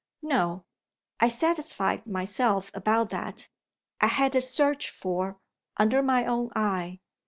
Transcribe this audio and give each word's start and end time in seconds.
"No. 0.23 0.65
I 1.19 1.27
satisfied 1.29 2.07
myself 2.07 2.71
about 2.73 3.11
that 3.11 3.49
I 3.99 4.07
had 4.07 4.33
it 4.33 4.41
searched 4.41 4.89
for, 4.89 5.37
under 5.77 6.01
my 6.01 6.25
own 6.25 6.49
eye. 6.55 7.01